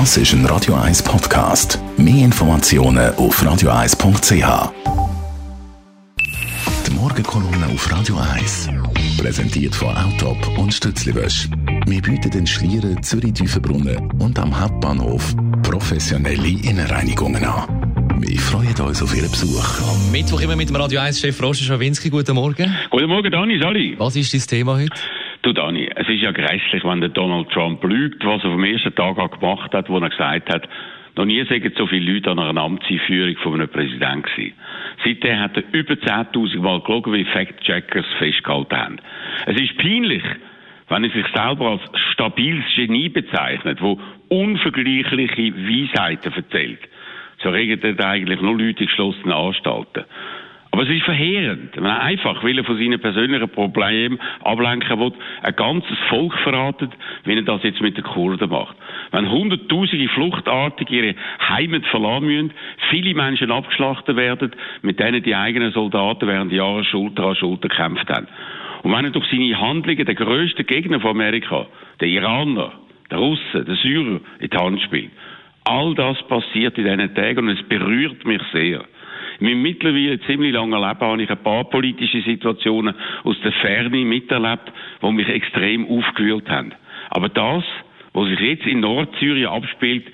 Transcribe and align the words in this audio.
Das 0.00 0.16
ist 0.16 0.32
ein 0.32 0.44
Radio 0.46 0.74
1 0.74 1.04
Podcast. 1.04 1.78
Mehr 1.96 2.24
Informationen 2.24 3.14
auf 3.14 3.40
radio1.ch. 3.40 4.72
Die 6.88 6.90
Morgenkolumne 6.90 7.66
auf 7.72 7.92
Radio 7.92 8.16
1 8.16 8.70
präsentiert 9.18 9.72
von 9.72 9.96
Autop 9.96 10.58
und 10.58 10.74
Stützliwösch. 10.74 11.48
Wir 11.86 12.02
bieten 12.02 12.28
den 12.28 12.44
Schlieren 12.44 13.00
Zürich-Tiefenbrunnen 13.04 14.10
und 14.18 14.36
am 14.36 14.58
Hauptbahnhof 14.60 15.32
professionelle 15.62 16.48
Innenreinigungen 16.48 17.44
an. 17.44 18.18
Wir 18.18 18.40
freuen 18.40 18.74
uns 18.80 19.00
auf 19.00 19.14
Ihren 19.14 19.30
Besuch. 19.30 19.80
Am 19.80 20.10
Mittwoch 20.10 20.40
immer 20.40 20.56
mit 20.56 20.70
dem 20.70 20.76
Radio 20.76 21.02
1-Chef 21.02 21.40
Roger 21.40 21.62
Schawinski. 21.62 22.10
Guten 22.10 22.34
Morgen. 22.34 22.74
Guten 22.90 23.06
Morgen, 23.06 23.30
Dani, 23.30 23.60
Sali. 23.60 23.94
Was 23.96 24.16
ist 24.16 24.34
dein 24.34 24.40
Thema 24.40 24.74
heute? 24.74 24.90
Du, 25.44 25.52
Dani, 25.52 25.90
es 25.94 26.08
ist 26.08 26.22
ja 26.22 26.32
grässlich, 26.32 26.82
wenn 26.84 27.02
der 27.02 27.10
Donald 27.10 27.50
Trump 27.50 27.84
lügt, 27.84 28.24
was 28.24 28.42
er 28.44 28.50
vom 28.50 28.64
ersten 28.64 28.94
Tag 28.94 29.18
an 29.18 29.28
gemacht 29.28 29.74
hat, 29.74 29.90
wo 29.90 29.98
er 29.98 30.08
gesagt 30.08 30.48
hat, 30.48 30.66
noch 31.16 31.26
nie 31.26 31.44
sagen 31.44 31.70
so 31.76 31.86
viele 31.86 32.14
Leute 32.14 32.30
an 32.30 32.38
einer 32.38 32.62
Amtseinführung 32.62 33.36
von 33.42 33.52
einem 33.52 33.68
Präsidenten 33.68 34.22
gewesen. 34.22 34.54
Seitdem 35.04 35.38
hat 35.38 35.54
er 35.54 35.64
über 35.72 35.92
10.000 35.92 36.60
Mal 36.60 36.80
gelogen, 36.80 37.12
wie 37.12 37.26
Fact-Checkers 37.26 38.06
festgehalten 38.16 38.74
haben. 38.74 38.96
Es 39.44 39.60
ist 39.60 39.76
peinlich, 39.76 40.22
wenn 40.88 41.04
er 41.04 41.10
sich 41.10 41.26
selber 41.34 41.72
als 41.72 41.82
stabiles 42.12 42.64
Genie 42.74 43.10
bezeichnet, 43.10 43.82
wo 43.82 44.00
unvergleichliche 44.30 45.54
Weisheiten 45.54 46.32
erzählt. 46.32 46.80
So 47.42 47.50
regelt 47.50 47.84
er 47.84 48.08
eigentlich 48.08 48.40
nur 48.40 48.56
Leute 48.56 48.80
in 48.80 48.86
geschlossenen 48.86 49.32
Anstalten. 49.32 50.04
Aber 50.74 50.82
es 50.82 50.88
ist 50.88 51.04
verheerend, 51.04 51.76
wenn 51.76 51.84
er 51.84 52.02
einfach, 52.02 52.42
weil 52.42 52.58
er 52.58 52.64
von 52.64 52.76
seinen 52.76 52.98
persönlichen 52.98 53.48
Problemen 53.48 54.18
ablenken 54.42 54.98
will, 54.98 55.12
ein 55.44 55.54
ganzes 55.54 55.96
Volk 56.08 56.36
verratet, 56.38 56.90
wie 57.22 57.36
er 57.36 57.42
das 57.42 57.62
jetzt 57.62 57.80
mit 57.80 57.96
den 57.96 58.02
Kurden 58.02 58.50
macht. 58.50 58.74
Wenn 59.12 59.30
hunderttausende 59.30 60.08
Fluchtartige 60.08 60.92
ihre 60.92 61.14
Heimat 61.48 61.86
verlassen 61.86 62.26
müssen, 62.26 62.52
viele 62.90 63.14
Menschen 63.14 63.52
abgeschlachtet 63.52 64.16
werden, 64.16 64.50
mit 64.82 64.98
denen 64.98 65.22
die 65.22 65.36
eigenen 65.36 65.70
Soldaten 65.70 66.26
während 66.26 66.50
Jahren 66.50 66.84
Schulter 66.84 67.26
an 67.26 67.36
Schulter 67.36 67.68
gekämpft 67.68 68.10
haben. 68.10 68.26
Und 68.82 68.90
wenn 68.90 69.04
er 69.04 69.12
durch 69.12 69.30
seine 69.30 69.60
Handlungen 69.60 70.04
den 70.04 70.16
grössten 70.16 70.66
Gegner 70.66 70.98
von 70.98 71.12
Amerika, 71.12 71.66
den 72.00 72.08
Iraner, 72.08 72.72
den 73.12 73.18
Russen, 73.18 73.64
den 73.64 73.76
Syrer, 73.76 74.20
in 74.40 74.50
die 74.50 74.56
Hand 74.56 74.82
spielt. 74.82 75.12
All 75.66 75.94
das 75.94 76.20
passiert 76.26 76.76
in 76.78 76.84
diesen 76.84 77.14
Tagen 77.14 77.48
und 77.48 77.50
es 77.50 77.62
berührt 77.62 78.24
mich 78.24 78.42
sehr. 78.52 78.84
In 79.40 79.46
meinem 79.46 79.62
mittlerweile 79.62 80.20
ziemlich 80.20 80.52
langen 80.52 80.72
Leben 80.72 81.00
habe 81.00 81.22
ich 81.22 81.30
ein 81.30 81.42
paar 81.42 81.64
politische 81.64 82.22
Situationen 82.22 82.94
aus 83.24 83.36
der 83.42 83.52
Ferne 83.52 84.04
miterlebt, 84.04 84.72
die 85.02 85.12
mich 85.12 85.28
extrem 85.28 85.86
aufgewühlt 85.88 86.48
haben. 86.48 86.72
Aber 87.10 87.28
das, 87.28 87.64
was 88.12 88.28
sich 88.28 88.40
jetzt 88.40 88.66
in 88.66 88.80
Nordsyrien 88.80 89.48
abspielt, 89.48 90.06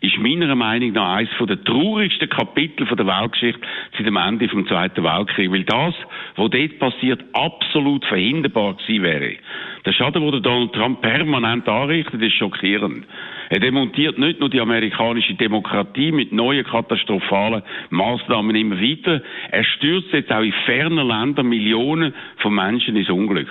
ist 0.00 0.18
meiner 0.18 0.54
Meinung 0.54 0.92
nach 0.92 1.16
eines 1.16 1.30
der 1.40 1.64
traurigsten 1.64 2.28
Kapitel 2.28 2.86
der 2.86 3.06
Weltgeschichte 3.06 3.60
seit 3.96 4.06
dem 4.06 4.16
Ende 4.16 4.46
des 4.46 4.66
Zweiten 4.66 5.02
Weltkriegs. 5.02 5.52
Weil 5.52 5.64
das, 5.64 5.94
was 6.36 6.50
dort 6.50 6.78
passiert, 6.78 7.24
absolut 7.32 8.04
verhinderbar 8.04 8.74
gewesen 8.74 9.02
wäre. 9.02 9.36
Der 9.84 9.92
Schaden, 9.92 10.30
den 10.30 10.42
Donald 10.42 10.72
Trump 10.74 11.00
permanent 11.00 11.68
anrichtet, 11.68 12.20
ist 12.20 12.34
schockierend. 12.34 13.06
Er 13.48 13.60
demontiert 13.60 14.18
nicht 14.18 14.40
nur 14.40 14.50
die 14.50 14.60
amerikanische 14.60 15.34
Demokratie 15.34 16.12
mit 16.12 16.32
neuen 16.32 16.64
katastrophalen 16.64 17.62
Maßnahmen 17.90 18.56
immer 18.56 18.80
weiter, 18.80 19.22
er 19.50 19.64
stürzt 19.64 20.12
jetzt 20.12 20.32
auch 20.32 20.42
in 20.42 20.52
fernen 20.64 21.06
Ländern 21.06 21.48
Millionen 21.48 22.14
von 22.38 22.54
Menschen 22.54 22.96
ins 22.96 23.10
Unglück. 23.10 23.48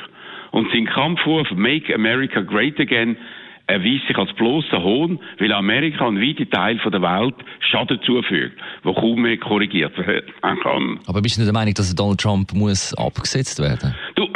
Und 0.52 0.72
sein 0.72 0.86
Kampfruf 0.86 1.50
Make 1.52 1.94
America 1.94 2.42
Great 2.42 2.80
Again 2.80 3.18
erweist 3.68 4.08
sich 4.08 4.18
als 4.18 4.32
bloßer 4.34 4.84
Hohn, 4.84 5.20
weil 5.40 5.52
Amerika 5.52 6.06
und 6.06 6.22
weite 6.22 6.48
Teile 6.50 6.80
der 6.80 7.02
Welt 7.02 7.36
Schaden 7.60 8.00
zufügt, 8.04 8.60
wo 8.84 8.94
kaum 8.94 9.22
mehr 9.24 9.38
korrigiert 9.38 9.98
werden 9.98 10.60
kann. 10.62 11.00
Aber 11.08 11.22
bist 11.22 11.38
du 11.38 11.42
nicht 11.42 11.48
der 11.48 11.54
Meinung, 11.54 11.74
dass 11.74 11.94
Donald 11.96 12.20
Trump 12.20 12.54
muss 12.54 12.94
abgesetzt 12.96 13.60
werden? 13.60 13.96
Du, 14.16 14.28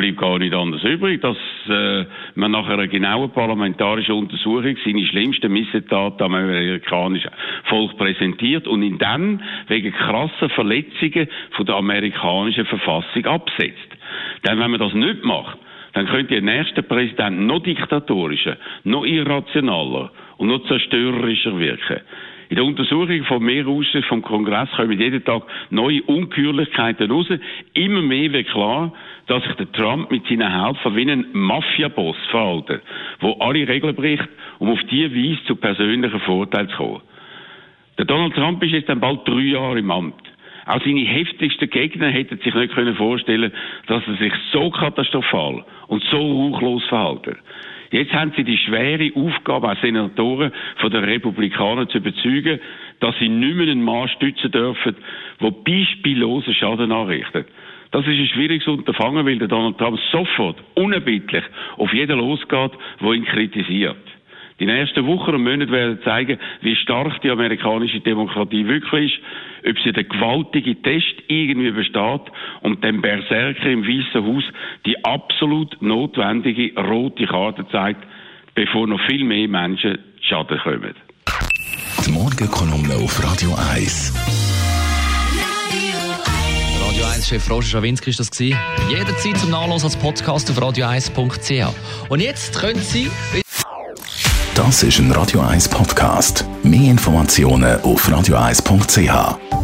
bleibt 0.00 0.18
gar 0.18 0.38
nicht 0.38 0.54
anders 0.54 0.82
übrig, 0.82 1.20
dass 1.20 1.36
äh, 1.68 2.06
man 2.34 2.52
nach 2.52 2.66
einer 2.68 2.88
genauen 2.88 3.30
parlamentarischen 3.30 4.14
Untersuchung 4.14 4.76
seine 4.84 5.06
schlimmsten 5.06 5.52
Missetaten 5.52 6.22
am 6.22 6.34
amerikanischen 6.34 7.30
Volk 7.64 7.96
präsentiert 7.98 8.66
und 8.66 8.82
ihn 8.82 8.98
dann 8.98 9.42
wegen 9.68 9.92
krasser 9.92 10.48
Verletzungen 10.50 11.28
von 11.50 11.66
der 11.66 11.76
amerikanischen 11.76 12.64
Verfassung 12.64 13.26
absetzt. 13.26 13.90
Denn 14.46 14.58
wenn 14.58 14.70
man 14.70 14.80
das 14.80 14.94
nicht 14.94 15.22
macht, 15.22 15.58
dann 15.92 16.06
könnte 16.06 16.40
der 16.40 16.42
nächste 16.42 16.82
Präsident 16.82 17.40
noch 17.40 17.62
diktatorischer, 17.62 18.56
noch 18.84 19.04
irrationaler 19.04 20.12
und 20.38 20.48
noch 20.48 20.64
zerstörerischer 20.66 21.58
wirken. 21.58 22.00
In 22.50 22.56
der 22.56 22.64
Untersuchung 22.64 23.22
von 23.26 23.44
Mehrausschüssen 23.44 24.02
vom 24.08 24.22
Kongress 24.22 24.68
kommen 24.72 24.98
jeden 24.98 25.24
Tag 25.24 25.44
neue 25.70 26.02
Ungeheuerlichkeiten 26.02 27.08
raus. 27.08 27.28
Immer 27.74 28.02
mehr 28.02 28.32
wird 28.32 28.48
klar, 28.48 28.92
dass 29.30 29.44
sich 29.44 29.54
der 29.54 29.70
Trump 29.70 30.10
mit 30.10 30.26
seinen 30.26 30.50
Helfern 30.50 30.96
wie 30.96 31.08
ein 31.08 31.24
Mafiaboss 31.32 32.16
verhält, 32.32 32.68
der 32.68 33.36
alle 33.38 33.68
Regeln 33.68 33.94
bricht, 33.94 34.28
um 34.58 34.70
auf 34.70 34.80
diese 34.90 35.14
Weise 35.14 35.44
zu 35.44 35.54
persönlichen 35.54 36.18
Vorteilen 36.20 36.68
zu 36.70 36.76
kommen. 36.76 37.00
Der 37.96 38.06
Donald 38.06 38.34
Trump 38.34 38.60
ist 38.64 38.72
jetzt 38.72 38.88
dann 38.88 38.98
bald 38.98 39.28
drei 39.28 39.52
Jahre 39.52 39.78
im 39.78 39.90
Amt. 39.92 40.20
Auch 40.66 40.82
seine 40.84 41.02
heftigsten 41.02 41.70
Gegner 41.70 42.08
hätten 42.08 42.38
sich 42.38 42.52
nicht 42.52 42.74
vorstellen 42.96 43.52
können 43.52 43.52
dass 43.86 44.02
er 44.08 44.16
sich 44.16 44.32
so 44.52 44.68
katastrophal 44.70 45.64
und 45.86 46.02
so 46.10 46.18
ruchlos 46.18 46.84
verhält. 46.86 47.38
Jetzt 47.92 48.12
haben 48.12 48.32
sie 48.36 48.42
die 48.42 48.58
schwere 48.58 49.12
Aufgabe 49.14 49.68
als 49.68 49.80
Senatoren 49.80 50.50
von 50.78 50.90
den 50.90 51.04
Republikanern 51.04 51.88
zu 51.88 51.98
überzeugen, 51.98 52.58
dass 52.98 53.16
sie 53.20 53.28
nicht 53.28 53.54
mehr 53.54 53.68
einen 53.68 53.84
Mann 53.84 54.08
stützen 54.08 54.50
dürfen, 54.50 54.96
der 55.40 55.50
beispiellosen 55.52 56.54
Schaden 56.54 56.90
anrichtet. 56.90 57.46
Das 57.92 58.06
ist 58.06 58.18
ein 58.18 58.28
schwieriges 58.28 58.68
Unterfangen, 58.68 59.26
weil 59.26 59.38
Donald 59.38 59.78
Trump 59.78 59.98
sofort 60.12 60.56
unerbittlich 60.74 61.44
auf 61.76 61.92
jeden 61.92 62.18
losgeht, 62.18 62.72
der 63.00 63.12
ihn 63.12 63.24
kritisiert. 63.24 63.96
Die 64.60 64.66
nächsten 64.66 65.06
Wochen 65.06 65.34
und 65.34 65.42
Monate 65.42 65.72
werden 65.72 66.00
zeigen, 66.04 66.38
wie 66.60 66.76
stark 66.76 67.20
die 67.22 67.30
amerikanische 67.30 68.00
Demokratie 68.00 68.66
wirklich 68.66 69.14
ist, 69.14 69.22
ob 69.68 69.78
sie 69.80 69.92
den 69.92 70.08
gewaltigen 70.08 70.82
Test 70.82 71.14
irgendwie 71.28 71.70
besteht 71.70 72.22
und 72.62 72.82
dem 72.84 73.00
Berserker 73.00 73.70
im 73.70 73.86
Weißen 73.86 74.24
Haus 74.24 74.44
die 74.86 75.02
absolut 75.04 75.80
notwendige 75.80 76.78
rote 76.80 77.26
Karte 77.26 77.66
zeigt, 77.70 78.06
bevor 78.54 78.86
noch 78.86 79.00
viel 79.06 79.24
mehr 79.24 79.48
Menschen 79.48 79.98
Schaden 80.20 80.58
kommen. 80.58 80.94
Die 82.06 82.12
Morgenkolumne 82.12 82.94
auf 82.94 83.22
Radio 83.22 83.54
1. 83.72 84.39
1-Chef 87.30 87.48
Roger 87.48 87.68
Schawinski 87.68 88.10
ist 88.10 88.18
das 88.18 88.28
gewesen. 88.28 88.58
Jederzeit 88.90 89.38
zum 89.38 89.50
Nachlesen 89.50 89.84
als 89.84 89.96
Podcast 89.96 90.50
auf 90.50 90.58
radio1.ch. 90.58 91.72
Und 92.08 92.20
jetzt 92.20 92.58
können 92.58 92.82
Sie... 92.82 93.08
Das 94.56 94.82
ist 94.82 94.98
ein 94.98 95.12
Radio 95.12 95.40
1 95.40 95.68
Podcast. 95.68 96.44
Mehr 96.64 96.90
Informationen 96.90 97.80
auf 97.82 98.08
radio1.ch. 98.08 99.59